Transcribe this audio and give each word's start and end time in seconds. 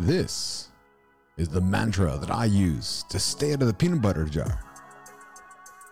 This 0.00 0.68
is 1.38 1.48
the 1.48 1.60
mantra 1.60 2.16
that 2.18 2.30
I 2.30 2.44
use 2.44 3.04
to 3.08 3.18
stay 3.18 3.52
out 3.52 3.62
of 3.62 3.66
the 3.66 3.74
peanut 3.74 4.00
butter 4.00 4.26
jar 4.26 4.62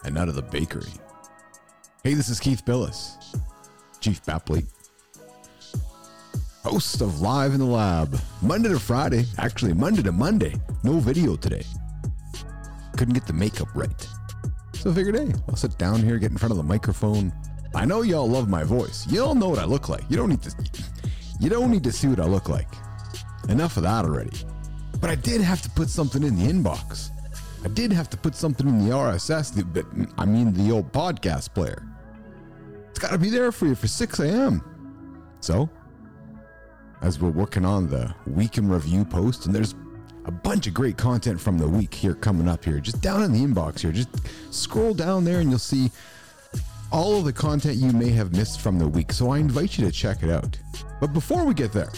and 0.05 0.17
out 0.17 0.29
of 0.29 0.37
the 0.37 0.43
bakery. 0.43 0.93
Hey, 2.05 2.15
this 2.15 2.29
is 2.29 2.39
Keith 2.39 2.65
Billis, 2.65 3.17
Chief 3.99 4.23
Bapley, 4.23 4.65
host 6.63 7.01
of 7.01 7.21
Live 7.21 7.53
in 7.53 7.59
the 7.59 7.67
Lab, 7.67 8.17
Monday 8.43 8.69
to 8.69 8.79
Friday. 8.79 9.25
Actually, 9.39 9.73
Monday 9.73 10.05
to 10.05 10.13
Monday. 10.13 10.55
No 10.85 11.01
video 11.01 11.35
today. 11.35 11.65
Couldn't 12.97 13.15
get 13.15 13.27
the 13.27 13.33
makeup 13.33 13.75
right. 13.75 14.09
So 14.75 14.93
I 14.93 14.95
figured, 14.95 15.17
hey, 15.17 15.33
I'll 15.49 15.57
sit 15.57 15.77
down 15.79 16.01
here, 16.01 16.19
get 16.19 16.31
in 16.31 16.39
front 16.39 16.53
of 16.53 16.59
the 16.59 16.63
microphone. 16.63 17.33
I 17.75 17.85
know 17.85 18.03
y'all 18.03 18.29
love 18.31 18.49
my 18.49 18.63
voice. 18.63 19.05
You 19.11 19.25
all 19.25 19.35
know 19.35 19.49
what 19.49 19.59
I 19.59 19.65
look 19.65 19.89
like. 19.89 20.05
You 20.09 20.17
don't 20.17 20.29
need 20.29 20.43
to. 20.43 20.55
You 21.41 21.51
don't 21.51 21.73
need 21.73 21.83
to 21.83 21.93
see 21.93 22.07
what 22.07 22.21
I 22.21 22.25
look 22.25 22.49
like. 22.49 22.69
Enough 23.49 23.77
of 23.77 23.85
that 23.85 24.05
already. 24.05 24.37
But 25.01 25.11
I 25.11 25.15
did 25.15 25.41
have 25.41 25.63
to 25.63 25.71
put 25.71 25.89
something 25.89 26.23
in 26.23 26.37
the 26.37 26.51
inbox. 26.51 27.11
I 27.65 27.69
did 27.69 27.93
have 27.93 28.09
to 28.11 28.17
put 28.17 28.35
something 28.35 28.67
in 28.67 28.87
the 28.87 28.95
RSS, 28.95 29.55
the, 29.55 30.09
I 30.19 30.25
mean 30.25 30.53
the 30.53 30.73
old 30.73 30.93
podcast 30.93 31.55
player. 31.55 31.83
It's 32.91 32.99
got 32.99 33.11
to 33.11 33.19
be 33.19 33.29
there 33.29 33.53
for 33.53 33.67
you 33.67 33.75
for 33.75 33.89
6 33.89 34.21
a.m. 34.21 34.63
So, 35.41 35.69
as 37.03 37.21
we're 37.21 37.31
working 37.31 37.65
on 37.65 37.89
the 37.89 38.15
week 38.27 38.57
in 38.57 38.69
review 38.69 39.05
post, 39.05 39.47
and 39.47 39.55
there's 39.55 39.75
a 40.25 40.31
bunch 40.31 40.67
of 40.67 40.75
great 40.75 40.97
content 40.97 41.41
from 41.41 41.59
the 41.59 41.69
week 41.69 41.95
here 41.95 42.15
coming 42.15 42.49
up 42.49 42.65
here, 42.65 42.81
just 42.81 43.01
down 43.01 43.23
in 43.23 43.33
the 43.33 43.41
inbox 43.41 43.81
here. 43.81 43.93
Just 43.93 44.09
scroll 44.51 44.93
down 44.93 45.25
there 45.25 45.41
and 45.41 45.51
you'll 45.51 45.59
see 45.59 45.91
all 46.91 47.19
of 47.19 47.25
the 47.25 47.33
content 47.33 47.77
you 47.77 47.93
may 47.93 48.11
have 48.11 48.33
missed 48.33 48.61
from 48.61 48.79
the 48.79 48.89
week. 48.89 49.13
So 49.13 49.31
I 49.31 49.39
invite 49.39 49.79
you 49.79 49.85
to 49.85 49.93
check 49.93 50.23
it 50.23 50.31
out. 50.31 50.59
But 51.01 51.13
before 51.13 51.45
we 51.45 51.55
get 51.55 51.73
there, 51.73 51.91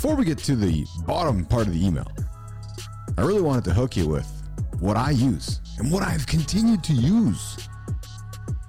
before 0.00 0.16
we 0.16 0.24
get 0.24 0.38
to 0.38 0.56
the 0.56 0.86
bottom 1.06 1.44
part 1.44 1.66
of 1.66 1.74
the 1.74 1.86
email, 1.86 2.10
I 3.18 3.20
really 3.20 3.42
wanted 3.42 3.64
to 3.64 3.74
hook 3.74 3.98
you 3.98 4.08
with 4.08 4.26
what 4.78 4.96
I 4.96 5.10
use 5.10 5.60
and 5.76 5.92
what 5.92 6.02
I've 6.02 6.26
continued 6.26 6.82
to 6.84 6.94
use 6.94 7.68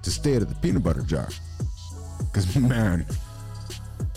to 0.02 0.10
stay 0.10 0.36
out 0.36 0.42
of 0.42 0.50
the 0.50 0.54
peanut 0.56 0.82
butter 0.82 1.00
jar. 1.00 1.30
Because, 2.18 2.54
man, 2.60 3.06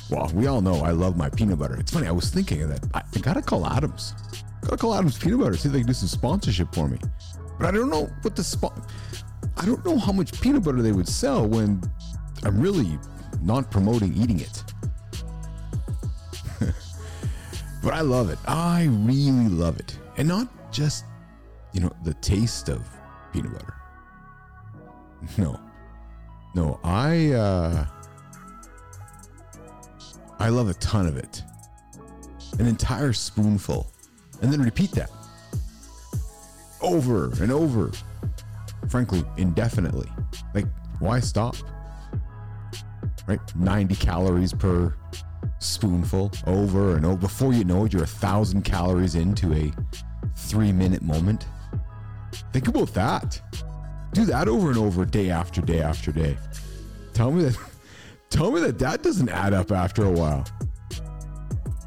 well, 0.09 0.29
we 0.33 0.47
all 0.47 0.59
know 0.59 0.81
I 0.81 0.91
love 0.91 1.15
my 1.15 1.29
peanut 1.29 1.57
butter. 1.57 1.79
It's 1.79 1.93
funny, 1.93 2.05
I 2.05 2.11
was 2.11 2.31
thinking 2.31 2.63
of 2.63 2.67
that. 2.67 2.85
I, 2.93 3.01
I 3.15 3.19
gotta 3.19 3.41
call 3.41 3.65
Adams. 3.65 4.13
Gotta 4.59 4.75
call 4.75 4.93
Adams 4.93 5.17
Peanut 5.17 5.39
Butter, 5.39 5.55
see 5.55 5.69
if 5.69 5.73
they 5.73 5.79
can 5.79 5.87
do 5.87 5.93
some 5.93 6.09
sponsorship 6.09 6.75
for 6.75 6.89
me. 6.89 6.99
But 7.57 7.67
I 7.67 7.71
don't 7.71 7.89
know 7.89 8.11
what 8.23 8.35
the 8.35 8.43
spot. 8.43 8.91
I 9.55 9.65
don't 9.65 9.85
know 9.85 9.97
how 9.97 10.11
much 10.11 10.41
peanut 10.41 10.65
butter 10.65 10.81
they 10.81 10.91
would 10.91 11.07
sell 11.07 11.47
when 11.47 11.81
I'm 12.43 12.59
really 12.59 12.99
not 13.41 13.71
promoting 13.71 14.13
eating 14.17 14.41
it. 14.41 14.64
But 17.85 17.93
I 17.93 18.01
love 18.01 18.31
it. 18.31 18.39
I 18.47 18.89
really 18.89 19.47
love 19.47 19.79
it. 19.79 19.95
And 20.17 20.27
not 20.27 20.47
just, 20.71 21.05
you 21.71 21.81
know, 21.81 21.95
the 22.03 22.15
taste 22.15 22.67
of 22.67 22.81
peanut 23.31 23.53
butter. 23.53 23.75
No. 25.37 25.59
No, 26.55 26.79
I 26.83 27.31
uh 27.31 27.85
I 30.39 30.49
love 30.49 30.67
a 30.67 30.73
ton 30.75 31.05
of 31.05 31.15
it. 31.17 31.43
An 32.59 32.65
entire 32.65 33.13
spoonful. 33.13 33.91
And 34.41 34.51
then 34.51 34.61
repeat 34.61 34.91
that. 34.91 35.11
Over 36.81 37.31
and 37.41 37.51
over. 37.51 37.91
Frankly, 38.89 39.23
indefinitely. 39.37 40.09
Like, 40.53 40.67
why 40.99 41.19
stop? 41.19 41.55
Right? 43.27 43.39
90 43.55 43.95
calories 43.95 44.53
per 44.53 44.95
spoonful 45.65 46.31
over 46.47 46.95
and 46.95 47.05
over. 47.05 47.17
Before 47.17 47.53
you 47.53 47.63
know 47.63 47.85
it, 47.85 47.93
you're 47.93 48.03
a 48.03 48.07
thousand 48.07 48.63
calories 48.63 49.15
into 49.15 49.53
a 49.53 49.71
three 50.35 50.71
minute 50.71 51.01
moment. 51.01 51.45
Think 52.53 52.67
about 52.67 52.93
that. 52.93 53.41
Do 54.13 54.25
that 54.25 54.47
over 54.47 54.69
and 54.69 54.77
over, 54.77 55.05
day 55.05 55.29
after 55.29 55.61
day 55.61 55.81
after 55.81 56.11
day. 56.11 56.37
Tell 57.13 57.31
me 57.31 57.43
that. 57.43 57.57
Tell 58.29 58.51
me 58.51 58.59
that 58.61 58.79
that 58.79 59.03
doesn't 59.03 59.29
add 59.29 59.53
up 59.53 59.71
after 59.71 60.03
a 60.03 60.11
while. 60.11 60.45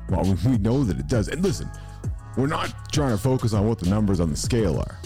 Well, 0.09 0.37
we 0.47 0.57
know 0.59 0.85
that 0.85 0.99
it 0.99 1.07
does. 1.07 1.29
And 1.29 1.43
listen, 1.43 1.69
we're 2.37 2.47
not 2.47 2.73
trying 2.93 3.11
to 3.11 3.19
focus 3.19 3.53
on 3.53 3.69
what 3.69 3.79
the 3.79 3.91
numbers 3.91 4.21
on 4.21 4.31
the 4.31 4.37
scale 4.37 4.79
are. 4.79 4.99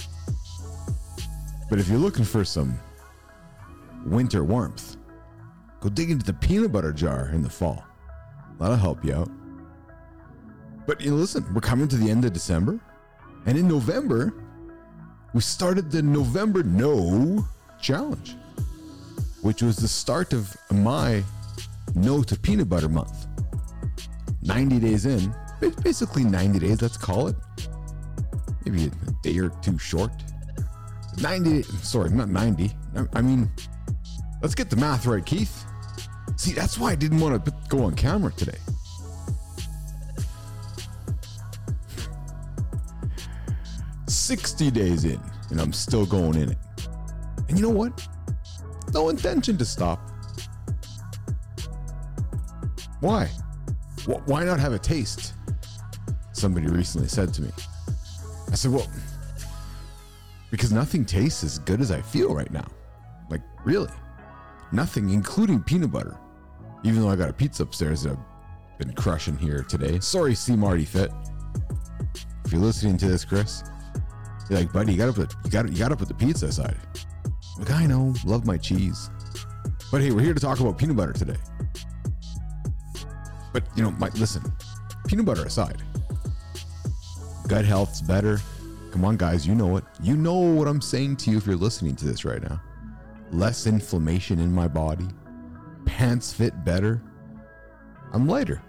But 1.69 1.79
if 1.79 1.89
you're 1.89 1.99
looking 1.99 2.25
for 2.25 2.45
some 2.45 2.79
winter 4.05 4.45
warmth, 4.45 4.97
go 5.81 5.89
dig 5.89 6.11
into 6.11 6.25
the 6.25 6.35
peanut 6.35 6.71
butter 6.71 6.93
jar 6.93 7.31
in 7.33 7.43
the 7.43 7.51
fall. 7.51 7.83
That'll 8.59 8.77
help 8.77 9.05
you 9.05 9.15
out. 9.15 9.31
But 10.87 11.01
you 11.01 11.11
know, 11.11 11.17
listen, 11.17 11.45
we're 11.55 11.61
coming 11.61 11.89
to 11.89 11.97
the 11.97 12.11
end 12.11 12.25
of 12.25 12.33
December. 12.33 12.81
And 13.47 13.59
in 13.59 13.67
November, 13.67 14.33
we 15.35 15.41
started 15.41 15.91
the 15.91 16.03
November 16.03 16.63
No 16.63 17.47
Challenge, 17.81 18.37
which 19.41 19.63
was 19.63 19.77
the 19.77 19.89
start 19.89 20.33
of 20.33 20.57
my 20.71 21.23
No 21.95 22.23
to 22.23 22.39
Peanut 22.39 22.69
Butter 22.69 22.89
month. 22.89 23.27
90 24.43 24.79
days 24.81 25.07
in, 25.07 25.35
basically 25.83 26.25
90 26.25 26.59
days, 26.59 26.83
let's 26.83 26.97
call 26.97 27.29
it. 27.29 27.37
Maybe 28.65 28.87
a 28.87 29.11
day 29.23 29.39
or 29.39 29.51
two 29.61 29.79
short. 29.79 30.13
90, 31.21 31.63
sorry, 31.63 32.11
not 32.11 32.29
90. 32.29 32.73
I 33.13 33.23
mean, 33.23 33.51
let's 34.41 34.55
get 34.55 34.71
the 34.71 34.77
math 34.77 35.07
right, 35.07 35.25
Keith. 35.25 35.65
See, 36.43 36.51
that's 36.51 36.77
why 36.77 36.91
I 36.91 36.97
didn't 36.97 37.21
want 37.21 37.45
to 37.45 37.55
go 37.69 37.85
on 37.85 37.95
camera 37.95 38.33
today. 38.33 38.59
Sixty 44.09 44.69
days 44.69 45.05
in, 45.05 45.21
and 45.51 45.61
I'm 45.61 45.73
still 45.73 46.05
going 46.05 46.35
in 46.35 46.51
it. 46.51 46.59
And 47.49 47.57
you 47.57 47.63
know 47.63 47.71
what? 47.71 48.09
No 48.93 49.09
intention 49.09 49.57
to 49.57 49.65
stop. 49.65 50.01
Why? 52.99 53.27
Why 54.27 54.43
not 54.43 54.59
have 54.59 54.73
a 54.73 54.81
taste? 54.81 55.35
Somebody 56.33 56.67
recently 56.67 57.07
said 57.07 57.33
to 57.35 57.43
me. 57.43 57.53
I 58.51 58.57
said, 58.57 58.73
well, 58.73 58.91
because 60.51 60.73
nothing 60.73 61.05
tastes 61.05 61.45
as 61.45 61.61
good 61.61 61.81
as 61.81 61.93
I 61.93 62.03
feel 62.03 62.35
right 62.35 62.51
now. 62.51 62.67
Like, 63.31 63.43
really. 63.65 63.93
Nothing, 64.73 65.11
including 65.11 65.63
peanut 65.63 65.93
butter. 65.93 66.19
Even 66.85 67.03
though 67.03 67.09
I 67.09 67.17
got 67.17 67.31
a 67.31 67.33
pizza 67.33 67.63
upstairs 67.63 68.03
that 68.03 68.13
I've 68.13 68.79
been 68.79 68.93
crushing 68.95 69.37
here 69.37 69.63
today. 69.63 70.01
Sorry, 70.01 70.35
C 70.35 70.57
Marty 70.57 70.85
Fit. 70.85 71.11
If 72.45 72.53
you're 72.53 72.61
listening 72.61 72.97
to 72.99 73.09
this, 73.09 73.25
Chris, 73.25 73.63
you're 74.51 74.59
like, 74.59 74.73
buddy, 74.73 74.93
you 74.93 74.99
gotta 74.99 75.13
put 75.13 75.35
you 75.45 75.51
gotta 75.51 75.71
you 75.71 75.79
gotta 75.79 75.97
put 75.97 76.09
the 76.09 76.15
pizza 76.15 76.47
aside. 76.47 76.77
Like, 77.59 77.71
I 77.71 77.87
know, 77.87 78.15
love 78.25 78.47
my 78.47 78.57
cheese. 78.57 79.11
But 79.91 80.01
hey, 80.01 80.11
we're 80.11 80.23
here 80.23 80.35
to 80.35 80.41
talk 80.41 80.59
about 80.59 80.79
peanut 80.79 80.97
butter 80.97 81.13
today. 81.13 81.37
But 83.53 83.65
you 83.77 83.83
know, 83.83 83.91
my, 83.93 84.09
listen, 84.15 84.43
peanut 85.07 85.27
butter 85.27 85.45
aside, 85.45 85.83
gut 87.47 87.65
health's 87.65 88.01
better. 88.01 88.41
Come 88.91 89.05
on, 89.05 89.17
guys, 89.17 89.47
you 89.47 89.55
know 89.55 89.77
it. 89.77 89.85
You 90.03 90.17
know 90.17 90.39
what 90.39 90.69
I'm 90.69 90.81
saying 90.81 91.17
to 91.17 91.31
you 91.31 91.39
if 91.39 91.47
you're 91.47 91.57
listening 91.57 91.97
to 91.97 92.05
this 92.05 92.25
right 92.25 92.43
now. 92.43 92.61
Less 93.31 93.67
inflammation 93.67 94.39
in 94.39 94.53
my 94.53 94.69
body. 94.69 95.09
Pants 95.85 96.33
fit 96.33 96.65
better. 96.65 97.03
I'm 98.13 98.27
lighter. 98.27 98.63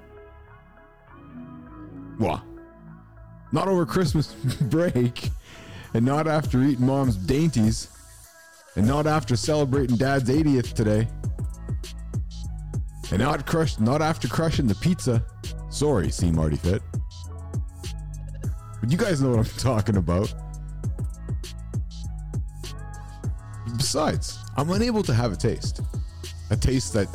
Well, 2.19 2.43
not 3.51 3.67
over 3.67 3.85
Christmas 3.85 4.33
break, 4.61 5.29
and 5.93 6.05
not 6.05 6.27
after 6.27 6.61
eating 6.63 6.85
mom's 6.85 7.15
dainties, 7.15 7.89
and 8.75 8.87
not 8.87 9.07
after 9.07 9.35
celebrating 9.35 9.97
dad's 9.97 10.29
80th 10.29 10.73
today. 10.73 11.07
And 13.11 13.21
not 13.21 13.45
crushed, 13.45 13.79
not 13.79 14.01
after 14.01 14.27
crushing 14.27 14.65
the 14.65 14.75
pizza. 14.75 15.23
Sorry, 15.69 16.09
C 16.09 16.31
Marty 16.31 16.55
Fit. 16.55 16.81
But 18.79 18.91
you 18.91 18.97
guys 18.97 19.21
know 19.21 19.29
what 19.29 19.39
I'm 19.39 19.57
talking 19.57 19.97
about. 19.97 20.33
Besides, 23.77 24.39
I'm 24.57 24.69
unable 24.71 25.03
to 25.03 25.13
have 25.13 25.31
a 25.31 25.35
taste. 25.35 25.81
A 26.53 26.55
taste 26.55 26.93
that 26.93 27.07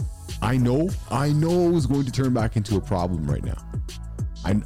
I 0.43 0.57
know, 0.57 0.91
I 1.13 1.31
know 1.31 1.77
is 1.77 1.87
going 1.87 2.05
to 2.05 2.11
turn 2.11 2.35
back 2.35 2.57
into 2.57 2.77
a 2.77 2.81
problem 2.81 3.25
right 3.31 3.45
now. 3.45 3.57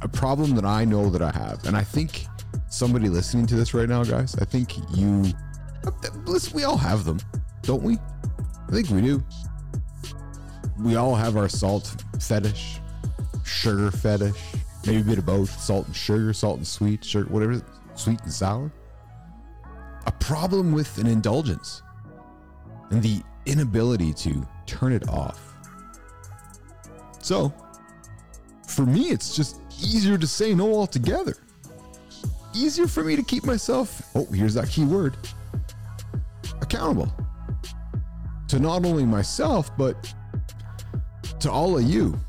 A 0.01 0.07
problem 0.07 0.55
that 0.55 0.65
I 0.65 0.83
know 0.83 1.11
that 1.11 1.21
I 1.21 1.29
have. 1.29 1.63
And 1.65 1.77
I 1.77 1.83
think 1.83 2.25
somebody 2.69 3.07
listening 3.07 3.45
to 3.47 3.55
this 3.55 3.75
right 3.75 3.87
now, 3.87 4.03
guys, 4.03 4.35
I 4.35 4.45
think 4.45 4.75
you, 4.97 5.31
listen, 6.25 6.55
we 6.55 6.63
all 6.63 6.77
have 6.77 7.05
them, 7.05 7.19
don't 7.61 7.83
we? 7.83 7.99
I 8.67 8.71
think 8.71 8.89
we 8.89 9.01
do. 9.01 9.23
We 10.79 10.95
all 10.95 11.13
have 11.13 11.37
our 11.37 11.49
salt 11.49 12.03
fetish, 12.19 12.79
sugar 13.45 13.91
fetish, 13.91 14.41
maybe 14.87 15.01
a 15.01 15.03
bit 15.03 15.17
of 15.19 15.27
both 15.27 15.51
salt 15.61 15.85
and 15.85 15.95
sugar, 15.95 16.33
salt 16.33 16.57
and 16.57 16.65
sweet, 16.65 17.05
sugar, 17.05 17.29
whatever, 17.29 17.61
sweet 17.93 18.21
and 18.23 18.33
sour. 18.33 18.71
A 20.07 20.11
problem 20.13 20.71
with 20.71 20.97
an 20.97 21.05
indulgence 21.05 21.83
and 22.89 23.03
the 23.03 23.21
inability 23.45 24.13
to 24.13 24.47
turn 24.65 24.93
it 24.93 25.07
off. 25.09 25.53
So, 27.19 27.53
for 28.67 28.85
me, 28.85 29.09
it's 29.09 29.35
just 29.35 29.59
easier 29.81 30.17
to 30.17 30.27
say 30.27 30.53
no 30.53 30.73
altogether. 30.73 31.35
Easier 32.53 32.87
for 32.87 33.03
me 33.03 33.15
to 33.15 33.23
keep 33.23 33.45
myself, 33.45 34.01
oh, 34.15 34.25
here's 34.25 34.53
that 34.53 34.69
key 34.69 34.85
word, 34.85 35.15
accountable 36.61 37.11
to 38.47 38.59
not 38.59 38.85
only 38.85 39.05
myself, 39.05 39.75
but 39.77 40.13
to 41.39 41.51
all 41.51 41.77
of 41.77 41.83
you. 41.83 42.17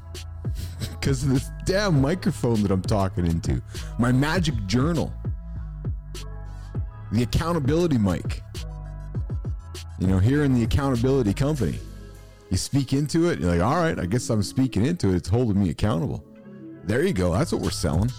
Because 1.00 1.22
of 1.22 1.28
this 1.28 1.50
damn 1.66 2.00
microphone 2.00 2.62
that 2.62 2.70
I'm 2.70 2.80
talking 2.80 3.26
into, 3.26 3.60
my 3.98 4.10
magic 4.10 4.54
journal, 4.66 5.12
the 7.12 7.22
accountability 7.22 7.98
mic. 7.98 8.40
You 9.98 10.06
know, 10.06 10.18
here 10.18 10.44
in 10.44 10.54
the 10.54 10.62
accountability 10.64 11.34
company, 11.34 11.78
you 12.50 12.56
speak 12.56 12.92
into 12.92 13.30
it, 13.30 13.40
you're 13.40 13.50
like, 13.50 13.60
all 13.60 13.76
right, 13.76 13.98
I 13.98 14.06
guess 14.06 14.30
I'm 14.30 14.42
speaking 14.42 14.86
into 14.86 15.10
it. 15.10 15.16
It's 15.16 15.28
holding 15.28 15.62
me 15.62 15.70
accountable. 15.70 16.24
There 16.84 17.02
you 17.02 17.12
go. 17.12 17.32
That's 17.32 17.52
what 17.52 17.62
we're 17.62 17.70
selling. 17.70 18.10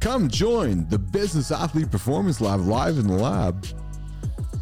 Come 0.00 0.28
join 0.28 0.86
the 0.88 0.98
Business 0.98 1.50
Athlete 1.50 1.90
Performance 1.90 2.40
Lab 2.40 2.60
live 2.60 2.98
in 2.98 3.06
the 3.06 3.14
lab 3.14 3.66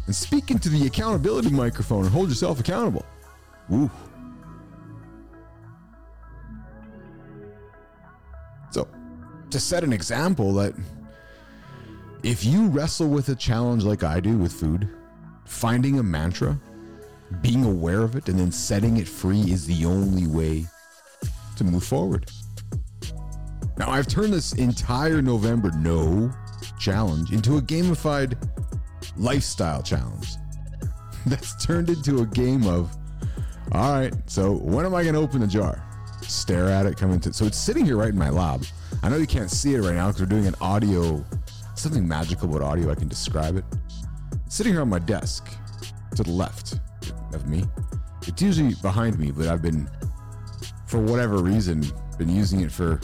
and 0.05 0.15
speak 0.15 0.51
into 0.51 0.69
the 0.69 0.87
accountability 0.87 1.49
microphone 1.49 2.05
and 2.05 2.13
hold 2.13 2.29
yourself 2.29 2.59
accountable. 2.59 3.05
Woo. 3.67 3.91
So, 8.71 8.87
to 9.49 9.59
set 9.59 9.83
an 9.83 9.91
example 9.91 10.53
that 10.53 10.73
if 12.23 12.45
you 12.45 12.67
wrestle 12.67 13.09
with 13.09 13.27
a 13.27 13.35
challenge 13.35 13.83
like 13.83 14.03
I 14.03 14.21
do 14.21 14.37
with 14.37 14.53
food, 14.53 14.89
finding 15.45 15.99
a 15.99 16.03
mantra, 16.03 16.57
being 17.41 17.63
aware 17.65 18.01
of 18.01 18.15
it, 18.15 18.29
and 18.29 18.39
then 18.39 18.51
setting 18.51 18.97
it 18.97 19.07
free 19.07 19.41
is 19.51 19.65
the 19.65 19.85
only 19.85 20.27
way 20.27 20.65
to 21.57 21.63
move 21.63 21.83
forward. 21.83 22.29
Now, 23.77 23.89
I've 23.89 24.07
turned 24.07 24.33
this 24.33 24.53
entire 24.53 25.21
November 25.21 25.71
no 25.71 26.31
challenge 26.79 27.31
into 27.31 27.57
a 27.57 27.61
gamified 27.61 28.37
lifestyle 29.17 29.81
challenge. 29.81 30.27
That's 31.25 31.65
turned 31.65 31.89
into 31.89 32.21
a 32.21 32.25
game 32.25 32.67
of 32.67 32.95
all 33.71 33.93
right 33.93 34.13
so 34.25 34.51
when 34.57 34.85
am 34.85 34.93
i 34.93 35.01
going 35.03 35.15
to 35.15 35.21
open 35.21 35.39
the 35.39 35.47
jar? 35.47 35.81
Stare 36.21 36.69
at 36.69 36.85
it 36.85 36.97
come 36.97 37.11
into 37.11 37.33
so 37.33 37.45
it's 37.45 37.57
sitting 37.57 37.85
here 37.85 37.97
right 37.97 38.09
in 38.09 38.17
my 38.17 38.29
lab 38.29 38.65
i 39.01 39.09
know 39.09 39.17
you 39.17 39.27
can't 39.27 39.51
see 39.51 39.73
it 39.73 39.81
right 39.81 39.95
now 39.95 40.07
because 40.07 40.21
we're 40.21 40.27
doing 40.27 40.47
an 40.47 40.55
audio 40.61 41.23
something 41.75 42.07
magical 42.07 42.49
about 42.49 42.61
audio 42.61 42.91
i 42.91 42.95
can 42.95 43.07
describe 43.07 43.57
it. 43.57 43.65
It's 44.45 44.55
sitting 44.55 44.73
here 44.73 44.81
on 44.81 44.89
my 44.89 44.99
desk 44.99 45.49
to 46.15 46.23
the 46.23 46.31
left 46.31 46.79
of 47.33 47.47
me 47.47 47.63
it's 48.27 48.41
usually 48.41 48.75
behind 48.81 49.17
me 49.19 49.31
but 49.31 49.47
i've 49.47 49.61
been 49.61 49.89
for 50.85 50.99
whatever 50.99 51.37
reason 51.37 51.83
been 52.17 52.29
using 52.29 52.61
it 52.61 52.71
for 52.71 52.99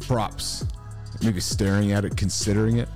props 0.00 0.64
maybe 1.22 1.40
staring 1.40 1.92
at 1.92 2.04
it 2.04 2.16
considering 2.16 2.78
it 2.78 2.88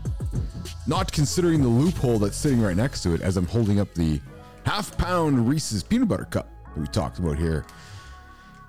not 0.87 1.11
considering 1.13 1.63
the 1.63 1.69
loophole 1.69 2.19
that's 2.19 2.37
sitting 2.37 2.61
right 2.61 2.77
next 2.77 3.03
to 3.03 3.15
it 3.15 3.21
as 3.21 3.37
I'm 3.37 3.47
holding 3.47 3.81
up 3.81 3.93
the 3.95 4.21
half 4.65 4.97
pound 4.97 5.49
Reese's 5.49 5.83
peanut 5.83 6.09
butter 6.09 6.25
cup 6.25 6.49
that 6.75 6.81
we 6.81 6.87
talked 6.87 7.19
about 7.19 7.39
here. 7.39 7.65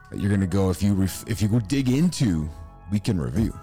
That 0.10 0.20
you're 0.20 0.32
gonna 0.32 0.48
go 0.48 0.70
if 0.70 0.82
you 0.82 0.94
ref, 0.94 1.24
if 1.28 1.42
you 1.42 1.48
go 1.48 1.60
dig 1.60 1.90
into 1.90 2.50
we 2.92 3.00
can 3.00 3.20
review. 3.20 3.58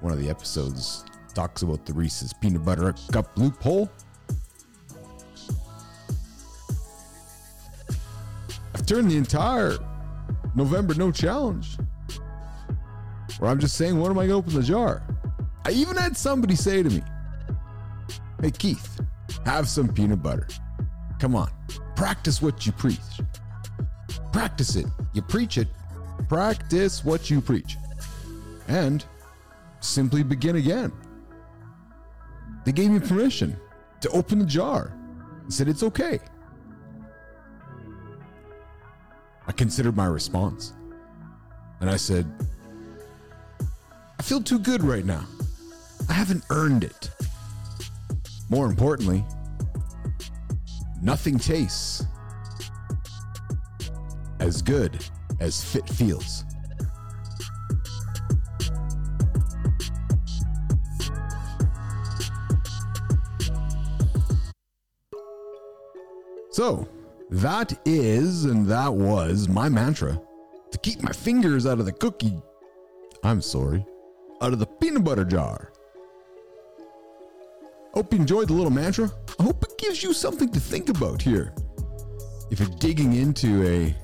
One 0.00 0.12
of 0.12 0.20
the 0.20 0.30
episodes 0.30 1.04
talks 1.34 1.62
about 1.62 1.86
the 1.86 1.92
Reese's 1.92 2.32
peanut 2.32 2.64
butter 2.64 2.94
cup 3.10 3.36
loophole. 3.36 3.90
Turned 8.90 9.08
the 9.08 9.16
entire 9.16 9.78
November 10.56 10.94
no 10.94 11.12
challenge. 11.12 11.76
Where 13.38 13.48
I'm 13.48 13.60
just 13.60 13.76
saying, 13.76 13.96
when 13.96 14.10
am 14.10 14.18
I 14.18 14.26
gonna 14.26 14.38
open 14.38 14.52
the 14.52 14.64
jar? 14.64 15.00
I 15.64 15.70
even 15.70 15.96
had 15.96 16.16
somebody 16.16 16.56
say 16.56 16.82
to 16.82 16.90
me, 16.90 17.00
Hey, 18.42 18.50
Keith, 18.50 19.00
have 19.44 19.68
some 19.68 19.86
peanut 19.86 20.24
butter. 20.24 20.48
Come 21.20 21.36
on, 21.36 21.48
practice 21.94 22.42
what 22.42 22.66
you 22.66 22.72
preach. 22.72 22.98
Practice 24.32 24.74
it. 24.74 24.86
You 25.12 25.22
preach 25.22 25.56
it. 25.56 25.68
Practice 26.28 27.04
what 27.04 27.30
you 27.30 27.40
preach. 27.40 27.76
And 28.66 29.04
simply 29.78 30.24
begin 30.24 30.56
again. 30.56 30.92
They 32.64 32.72
gave 32.72 32.90
me 32.90 32.98
permission 32.98 33.56
to 34.00 34.08
open 34.10 34.40
the 34.40 34.46
jar 34.46 34.92
and 35.44 35.54
said 35.54 35.68
it's 35.68 35.84
okay. 35.84 36.18
Considered 39.60 39.94
my 39.94 40.06
response. 40.06 40.72
And 41.82 41.90
I 41.90 41.96
said, 41.96 42.24
I 44.18 44.22
feel 44.22 44.40
too 44.40 44.58
good 44.58 44.82
right 44.82 45.04
now. 45.04 45.26
I 46.08 46.14
haven't 46.14 46.44
earned 46.48 46.82
it. 46.82 47.10
More 48.48 48.64
importantly, 48.64 49.22
nothing 51.02 51.38
tastes 51.38 52.06
as 54.38 54.62
good 54.62 55.04
as 55.40 55.62
fit 55.62 55.86
feels. 55.86 56.42
So, 66.50 66.88
that 67.30 67.78
is 67.84 68.44
and 68.44 68.66
that 68.66 68.92
was 68.92 69.48
my 69.48 69.68
mantra 69.68 70.20
to 70.72 70.78
keep 70.78 71.00
my 71.02 71.12
fingers 71.12 71.64
out 71.64 71.78
of 71.78 71.86
the 71.86 71.92
cookie. 71.92 72.42
I'm 73.22 73.40
sorry, 73.40 73.84
out 74.42 74.52
of 74.52 74.58
the 74.58 74.66
peanut 74.66 75.04
butter 75.04 75.24
jar. 75.24 75.72
Hope 77.94 78.12
you 78.12 78.20
enjoyed 78.20 78.48
the 78.48 78.52
little 78.52 78.70
mantra. 78.70 79.10
I 79.38 79.42
hope 79.42 79.62
it 79.62 79.78
gives 79.78 80.02
you 80.02 80.12
something 80.12 80.50
to 80.50 80.60
think 80.60 80.88
about 80.88 81.22
here. 81.22 81.54
If 82.50 82.58
you're 82.58 82.68
digging 82.78 83.14
into 83.14 83.64
a. 83.66 83.94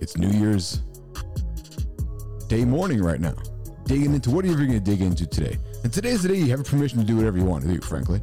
It's 0.00 0.16
New 0.18 0.28
Year's 0.28 0.82
Day 2.48 2.64
morning 2.64 3.02
right 3.02 3.20
now. 3.20 3.36
Digging 3.84 4.14
into 4.14 4.30
whatever 4.30 4.58
you're 4.58 4.66
going 4.66 4.82
to 4.82 4.90
dig 4.90 5.00
into 5.00 5.26
today. 5.26 5.58
And 5.82 5.92
today's 5.92 6.22
the 6.22 6.28
day 6.28 6.36
you 6.36 6.50
have 6.50 6.64
permission 6.64 6.98
to 6.98 7.04
do 7.04 7.16
whatever 7.16 7.38
you 7.38 7.44
want 7.44 7.64
to 7.64 7.72
do, 7.72 7.80
frankly. 7.80 8.20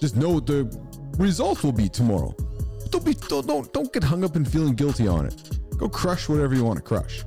Just 0.00 0.16
know 0.16 0.40
the 0.40 0.64
results 1.18 1.62
will 1.62 1.72
be 1.72 1.88
tomorrow. 1.88 2.34
Don't 2.90 3.04
be 3.04 3.14
don't 3.14 3.46
don't, 3.46 3.72
don't 3.72 3.92
get 3.92 4.04
hung 4.04 4.24
up 4.24 4.36
in 4.36 4.44
feeling 4.44 4.74
guilty 4.74 5.08
on 5.08 5.26
it. 5.26 5.58
Go 5.76 5.88
crush 5.88 6.28
whatever 6.28 6.54
you 6.54 6.64
want 6.64 6.76
to 6.76 6.82
crush. 6.82 7.24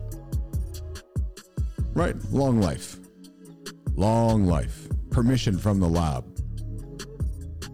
Right? 1.93 2.15
Long 2.31 2.61
life. 2.61 2.97
Long 3.95 4.45
life. 4.45 4.87
Permission 5.09 5.57
from 5.57 5.79
the 5.79 5.87
lab. 5.87 6.25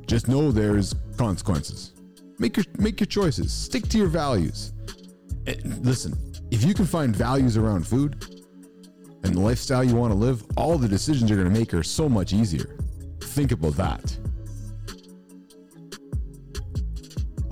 Just 0.08 0.28
know 0.28 0.52
there's 0.52 0.96
consequences. 1.18 1.94
Make 2.40 2.58
your 2.58 2.66
make 2.78 3.00
your 3.00 3.08
choices. 3.08 3.54
Stick 3.54 3.88
to 3.90 3.98
your 3.98 4.08
values. 4.08 4.74
And 5.46 5.86
listen, 5.86 6.14
if 6.52 6.64
you 6.64 6.74
can 6.74 6.86
find 6.86 7.16
values 7.16 7.58
around 7.58 7.86
food 7.88 8.26
and 9.24 9.36
the 9.36 9.40
lifestyle 9.40 9.84
you 9.84 9.96
want 9.96 10.12
to 10.12 10.18
live, 10.18 10.44
all 10.56 10.78
the 10.78 10.88
decisions 10.88 11.30
you're 11.30 11.40
going 11.40 11.54
to 11.54 11.60
make 11.60 11.74
are 11.74 11.84
so 11.84 12.08
much 12.08 12.34
easier. 12.34 12.78
Think 13.22 13.52
about 13.52 13.74
that. 13.74 14.18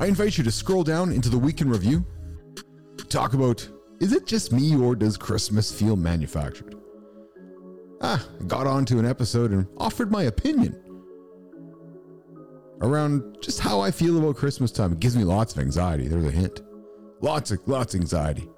I 0.01 0.07
invite 0.07 0.37
you 0.37 0.43
to 0.43 0.51
scroll 0.51 0.83
down 0.83 1.11
into 1.11 1.29
the 1.29 1.37
week 1.37 1.61
in 1.61 1.69
review. 1.69 2.05
Talk 3.07 3.33
about 3.33 3.67
is 3.99 4.13
it 4.13 4.25
just 4.25 4.51
me 4.51 4.75
or 4.75 4.95
does 4.95 5.15
Christmas 5.15 5.71
feel 5.71 5.95
manufactured? 5.95 6.75
ah, 8.01 8.25
got 8.47 8.67
onto 8.67 8.99
an 8.99 9.05
episode 9.05 9.51
and 9.51 9.67
offered 9.77 10.11
my 10.11 10.23
opinion 10.23 10.75
around 12.81 13.37
just 13.41 13.59
how 13.59 13.79
I 13.79 13.91
feel 13.91 14.17
about 14.17 14.35
Christmas 14.35 14.71
time. 14.71 14.93
It 14.93 14.99
gives 14.99 15.15
me 15.15 15.23
lots 15.23 15.53
of 15.53 15.59
anxiety. 15.59 16.07
There's 16.07 16.25
a 16.25 16.31
hint. 16.31 16.61
Lots 17.21 17.51
of 17.51 17.59
lots 17.67 17.93
of 17.93 18.01
anxiety. 18.01 18.49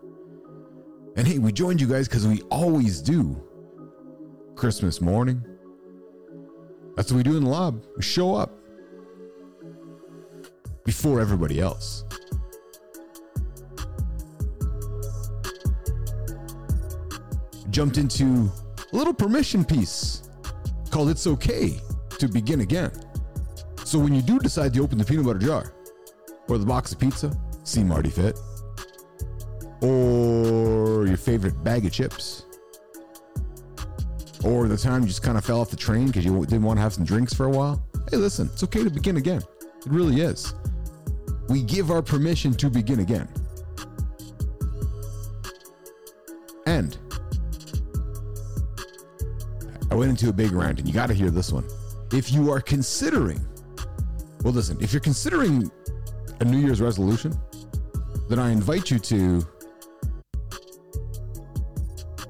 And 1.17 1.27
hey, 1.27 1.39
we 1.39 1.51
joined 1.51 1.81
you 1.81 1.87
guys 1.87 2.07
because 2.07 2.25
we 2.25 2.41
always 2.43 3.01
do. 3.01 3.41
Christmas 4.55 5.01
morning. 5.01 5.43
That's 6.95 7.11
what 7.11 7.17
we 7.17 7.23
do 7.23 7.35
in 7.35 7.43
the 7.43 7.49
lab. 7.49 7.83
We 7.97 8.03
show 8.03 8.35
up 8.35 8.62
before 10.85 11.19
everybody 11.19 11.59
else. 11.59 12.03
Jumped 17.69 17.97
into 17.97 18.51
a 18.91 18.95
little 18.95 19.13
permission 19.13 19.65
piece 19.65 20.29
called 20.91 21.09
It's 21.09 21.25
Okay 21.25 21.79
to 22.19 22.27
Begin 22.27 22.61
Again. 22.61 22.91
So 23.83 23.97
when 23.99 24.13
you 24.13 24.21
do 24.21 24.39
decide 24.39 24.73
to 24.75 24.83
open 24.83 24.97
the 24.97 25.05
peanut 25.05 25.25
butter 25.25 25.39
jar 25.39 25.73
or 26.47 26.57
the 26.57 26.65
box 26.65 26.91
of 26.91 26.99
pizza, 26.99 27.35
see 27.63 27.83
Marty 27.83 28.09
Fit, 28.09 28.37
or 29.81 31.05
your 31.07 31.17
favorite 31.17 31.63
bag 31.63 31.85
of 31.85 31.91
chips, 31.91 32.45
or 34.43 34.67
the 34.67 34.77
time 34.77 35.01
you 35.01 35.07
just 35.07 35.23
kind 35.23 35.37
of 35.37 35.45
fell 35.45 35.59
off 35.59 35.69
the 35.69 35.77
train 35.77 36.07
because 36.07 36.25
you 36.25 36.39
didn't 36.41 36.63
want 36.63 36.77
to 36.77 36.81
have 36.81 36.93
some 36.93 37.05
drinks 37.05 37.33
for 37.33 37.45
a 37.45 37.49
while, 37.49 37.83
hey, 38.11 38.17
listen, 38.17 38.49
it's 38.53 38.63
okay 38.63 38.83
to 38.83 38.89
begin 38.89 39.17
again. 39.17 39.41
It 39.61 39.91
really 39.91 40.21
is 40.21 40.53
we 41.49 41.63
give 41.63 41.91
our 41.91 42.01
permission 42.01 42.53
to 42.53 42.69
begin 42.69 42.99
again. 42.99 43.27
And 46.65 46.97
I 49.91 49.95
went 49.95 50.09
into 50.09 50.29
a 50.29 50.33
big 50.33 50.51
rant, 50.51 50.79
and 50.79 50.87
you 50.87 50.93
got 50.93 51.07
to 51.07 51.13
hear 51.13 51.29
this 51.29 51.51
one. 51.51 51.65
If 52.11 52.31
you 52.31 52.51
are 52.51 52.61
considering, 52.61 53.45
well, 54.43 54.53
listen, 54.53 54.77
if 54.81 54.93
you're 54.93 55.01
considering 55.01 55.69
a 56.39 56.45
New 56.45 56.57
Year's 56.57 56.81
resolution, 56.81 57.37
then 58.29 58.39
I 58.39 58.51
invite 58.51 58.89
you 58.89 58.99
to 58.99 59.45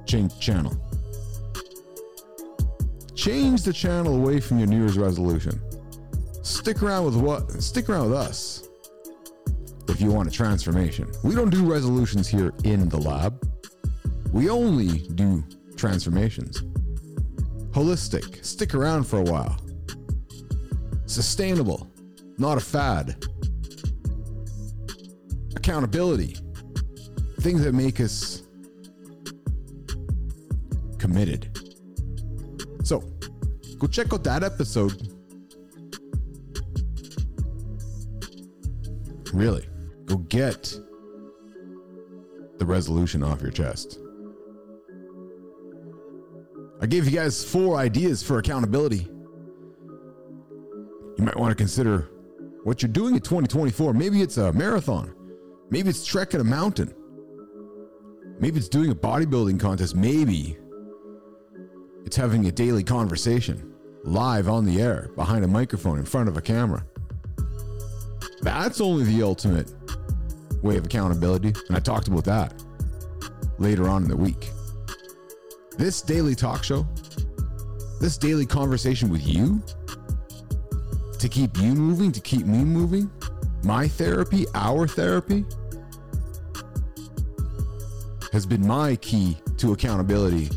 change 0.05 0.39
channel. 0.39 0.75
Change 3.15 3.63
the 3.63 3.71
channel 3.71 4.15
away 4.15 4.39
from 4.39 4.57
your 4.57 4.67
New 4.67 4.79
Year's 4.79 4.97
resolution. 4.97 5.61
Stick 6.41 6.83
around 6.83 7.05
with 7.05 7.15
what? 7.15 7.49
Stick 7.61 7.87
around 7.87 8.09
with 8.09 8.17
us 8.17 8.62
you 10.03 10.11
want 10.11 10.27
a 10.27 10.31
transformation. 10.31 11.09
We 11.23 11.33
don't 11.33 11.49
do 11.49 11.63
resolutions 11.63 12.27
here 12.27 12.53
in 12.65 12.89
the 12.89 12.97
lab. 12.97 13.41
We 14.33 14.49
only 14.49 15.07
do 15.15 15.43
transformations. 15.77 16.61
Holistic. 17.71 18.43
Stick 18.43 18.75
around 18.75 19.05
for 19.05 19.19
a 19.19 19.23
while. 19.23 19.57
Sustainable. 21.05 21.89
Not 22.37 22.57
a 22.57 22.61
fad. 22.61 23.23
Accountability. 25.55 26.37
Things 27.39 27.63
that 27.63 27.73
make 27.73 27.99
us 28.01 28.43
committed. 30.97 31.57
So, 32.83 32.99
go 33.77 33.87
check 33.87 34.11
out 34.13 34.23
that 34.25 34.43
episode. 34.43 35.09
Really, 39.33 39.67
go 40.13 40.19
get 40.29 40.75
the 42.59 42.65
resolution 42.65 43.23
off 43.23 43.41
your 43.41 43.51
chest. 43.51 43.99
I 46.81 46.85
gave 46.85 47.05
you 47.05 47.11
guys 47.11 47.43
four 47.43 47.77
ideas 47.77 48.21
for 48.21 48.37
accountability. 48.39 49.07
You 51.17 51.23
might 51.23 51.37
want 51.37 51.51
to 51.51 51.55
consider 51.55 52.09
what 52.63 52.81
you're 52.81 52.91
doing 52.91 53.15
in 53.15 53.21
2024. 53.21 53.93
Maybe 53.93 54.21
it's 54.21 54.37
a 54.37 54.51
marathon. 54.53 55.15
Maybe 55.69 55.89
it's 55.89 56.05
trekking 56.05 56.41
a 56.41 56.43
mountain. 56.43 56.93
Maybe 58.39 58.57
it's 58.57 58.69
doing 58.69 58.91
a 58.91 58.95
bodybuilding 58.95 59.59
contest. 59.59 59.95
Maybe 59.95 60.57
it's 62.05 62.15
having 62.15 62.45
a 62.47 62.51
daily 62.51 62.83
conversation 62.83 63.73
live 64.03 64.49
on 64.49 64.65
the 64.65 64.81
air 64.81 65.09
behind 65.15 65.45
a 65.45 65.47
microphone 65.47 65.97
in 65.97 66.05
front 66.05 66.27
of 66.27 66.37
a 66.37 66.41
camera. 66.41 66.85
That's 68.41 68.81
only 68.81 69.05
the 69.05 69.23
ultimate 69.23 69.73
way 70.63 70.77
of 70.77 70.85
accountability. 70.85 71.53
And 71.67 71.77
I 71.77 71.79
talked 71.79 72.07
about 72.07 72.25
that 72.25 72.53
later 73.59 73.87
on 73.87 74.03
in 74.03 74.09
the 74.09 74.17
week. 74.17 74.49
This 75.77 76.01
daily 76.01 76.35
talk 76.35 76.63
show, 76.63 76.87
this 77.99 78.17
daily 78.17 78.45
conversation 78.45 79.09
with 79.09 79.27
you 79.27 79.61
to 81.19 81.29
keep 81.29 81.57
you 81.57 81.73
moving, 81.73 82.11
to 82.11 82.19
keep 82.19 82.45
me 82.45 82.63
moving, 82.63 83.09
my 83.63 83.87
therapy, 83.87 84.45
our 84.55 84.87
therapy, 84.87 85.45
has 88.31 88.45
been 88.45 88.65
my 88.65 88.95
key 88.97 89.37
to 89.57 89.73
accountability 89.73 90.49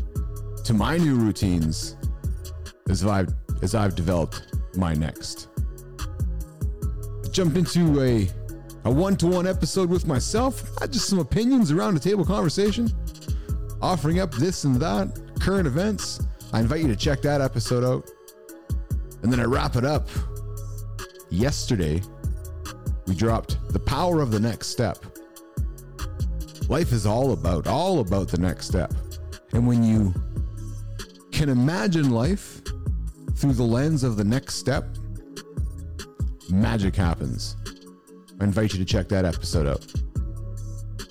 to 0.63 0.73
my 0.73 0.97
new 0.97 1.15
routines 1.15 1.95
as 2.89 3.05
I've 3.05 3.29
as 3.61 3.75
I've 3.75 3.95
developed 3.95 4.55
my 4.75 4.93
next. 4.93 5.47
Jump 7.31 7.55
into 7.55 8.01
a 8.01 8.29
a 8.87 8.89
one-to-one 8.89 9.45
episode 9.45 9.89
with 9.89 10.07
myself, 10.07 10.63
just 10.89 11.09
some 11.09 11.19
opinions 11.19 11.71
around 11.71 11.93
the 11.93 11.99
table 11.99 12.23
conversation, 12.23 12.89
offering 13.81 14.19
up 14.21 14.31
this 14.35 14.63
and 14.63 14.77
that, 14.77 15.19
current 15.41 15.67
events. 15.67 16.25
I 16.53 16.61
invite 16.61 16.83
you 16.83 16.87
to 16.87 16.95
check 16.95 17.21
that 17.23 17.41
episode 17.41 17.83
out. 17.83 18.09
And 19.23 19.31
then 19.31 19.41
I 19.41 19.43
wrap 19.43 19.75
it 19.75 19.83
up. 19.83 20.07
Yesterday, 21.29 22.01
we 23.07 23.13
dropped 23.13 23.57
The 23.73 23.79
Power 23.79 24.21
of 24.21 24.31
the 24.31 24.39
Next 24.39 24.67
Step. 24.67 24.99
Life 26.69 26.93
is 26.93 27.05
all 27.05 27.33
about, 27.33 27.67
all 27.67 27.99
about 27.99 28.29
the 28.29 28.37
next 28.37 28.67
step. 28.67 28.93
And 29.51 29.67
when 29.67 29.83
you 29.83 30.13
can 31.33 31.49
imagine 31.49 32.11
life 32.11 32.61
through 33.35 33.53
the 33.53 33.63
lens 33.63 34.05
of 34.05 34.15
the 34.15 34.23
next 34.23 34.55
step, 34.55 34.85
magic 36.49 36.95
happens. 36.95 37.57
I 38.39 38.43
invite 38.43 38.73
you 38.73 38.79
to 38.79 38.85
check 38.85 39.07
that 39.09 39.25
episode 39.25 39.67
out 39.67 39.85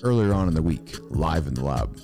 earlier 0.01 0.33
on 0.33 0.47
in 0.47 0.53
the 0.53 0.61
week, 0.61 0.95
live 1.09 1.47
in 1.47 1.53
the 1.53 1.63
lab. 1.63 1.97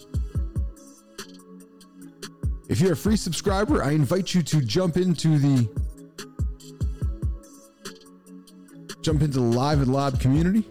If 2.68 2.82
you're 2.82 2.94
a 2.94 2.98
free 2.98 3.16
subscriber, 3.16 3.84
I 3.84 3.92
invite 3.92 4.34
you 4.34 4.42
to 4.44 4.62
jump 4.62 4.98
into 4.98 5.38
the 5.38 5.70
jump 9.02 9.22
into 9.22 9.40
the 9.40 9.46
live 9.46 9.82
and 9.82 9.94
lab 9.94 10.20
community. 10.20 10.66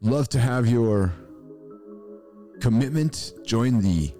Love 0.00 0.28
to 0.30 0.40
have 0.40 0.66
your 0.66 1.12
commitment, 2.60 3.34
join 3.44 3.80
the 3.80 4.12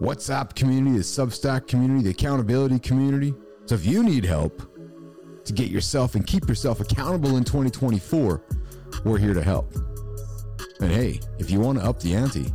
WhatsApp 0.00 0.54
community, 0.54 0.96
the 0.96 1.02
Substack 1.02 1.66
community, 1.66 2.04
the 2.04 2.10
accountability 2.10 2.78
community. 2.78 3.34
So 3.66 3.74
if 3.74 3.86
you 3.86 4.02
need 4.02 4.24
help 4.24 4.75
to 5.46 5.52
get 5.52 5.70
yourself 5.70 6.14
and 6.14 6.26
keep 6.26 6.48
yourself 6.48 6.80
accountable 6.80 7.36
in 7.36 7.44
2024, 7.44 8.42
we're 9.04 9.18
here 9.18 9.34
to 9.34 9.42
help. 9.42 9.74
And 10.80 10.90
hey, 10.90 11.20
if 11.38 11.50
you 11.50 11.60
want 11.60 11.78
to 11.78 11.84
up 11.84 12.00
the 12.00 12.14
ante, 12.14 12.52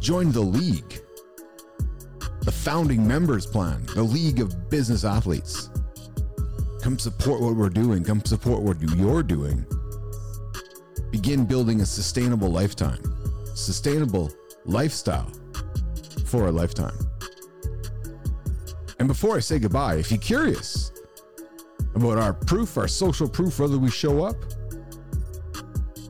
join 0.00 0.32
the 0.32 0.40
league, 0.40 1.00
the 2.42 2.52
founding 2.52 3.06
members 3.06 3.46
plan, 3.46 3.84
the 3.94 4.02
League 4.02 4.40
of 4.40 4.70
Business 4.70 5.04
Athletes. 5.04 5.70
Come 6.82 6.98
support 6.98 7.40
what 7.40 7.56
we're 7.56 7.68
doing, 7.68 8.04
come 8.04 8.24
support 8.24 8.62
what 8.62 8.80
you're 8.96 9.22
doing. 9.22 9.64
Begin 11.10 11.44
building 11.44 11.80
a 11.80 11.86
sustainable 11.86 12.48
lifetime 12.48 13.02
sustainable 13.58 14.30
lifestyle 14.64 15.30
for 16.24 16.46
a 16.46 16.52
lifetime. 16.52 16.96
And 18.98 19.08
before 19.08 19.36
I 19.36 19.40
say 19.40 19.58
goodbye, 19.58 19.96
if 19.96 20.10
you're 20.10 20.20
curious 20.20 20.92
about 22.02 22.18
our 22.18 22.32
proof, 22.32 22.76
our 22.76 22.88
social 22.88 23.28
proof, 23.28 23.58
whether 23.58 23.78
we 23.78 23.90
show 23.90 24.24
up, 24.24 24.36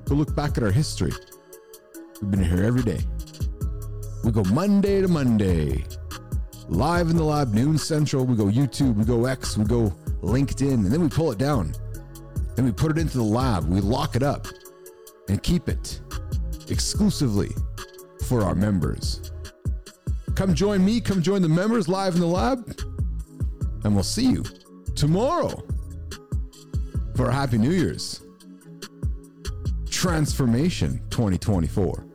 go 0.04 0.14
look 0.14 0.35
back 0.35 0.57
at 0.57 0.62
our 0.62 0.71
history. 0.71 1.12
We've 2.21 2.30
been 2.30 2.45
here 2.45 2.64
every 2.64 2.83
day. 2.83 3.00
We 4.25 4.33
go 4.33 4.42
Monday 4.45 5.00
to 5.00 5.09
Monday, 5.09 5.85
live 6.68 7.11
in 7.11 7.16
the 7.16 7.23
lab, 7.23 7.54
noon 7.54 7.78
central. 7.78 8.25
We 8.25 8.37
go 8.37 8.47
YouTube, 8.47 8.97
we 8.97 9.04
go 9.04 9.26
X, 9.26 9.57
we 9.57 9.64
go 9.64 9.90
LinkedIn, 10.23 10.75
and 10.75 10.87
then 10.87 11.00
we 11.00 11.09
pull 11.09 11.30
it 11.33 11.38
down. 11.38 11.73
Then 12.57 12.64
we 12.64 12.73
put 12.73 12.90
it 12.90 12.99
into 12.99 13.18
the 13.18 13.25
lab, 13.25 13.68
we 13.68 13.80
lock 13.80 14.16
it 14.16 14.23
up 14.23 14.47
and 15.28 15.42
keep 15.42 15.68
it 15.68 16.00
exclusively 16.68 17.50
for 18.26 18.42
our 18.42 18.54
members. 18.54 19.30
Come 20.35 20.54
join 20.54 20.85
me, 20.85 21.00
come 21.00 21.23
join 21.23 21.40
the 21.40 21.49
members 21.49 21.88
live 21.88 22.14
in 22.14 22.21
the 22.21 22.26
lab, 22.26 22.80
and 23.85 23.95
we'll 23.95 24.02
see 24.02 24.26
you 24.26 24.45
tomorrow 24.97 25.62
for 27.19 27.33
Happy 27.33 27.59
New 27.59 27.73
Year's 27.73 28.21
Transformation 29.91 31.01
2024. 31.11 32.08